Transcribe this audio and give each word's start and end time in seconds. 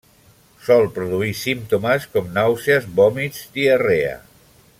Sol 0.67 0.87
produir 0.95 1.29
símptomes 1.41 2.09
com: 2.15 2.33
nàusees, 2.39 2.89
vòmits, 3.01 3.45
diarrea. 3.59 4.19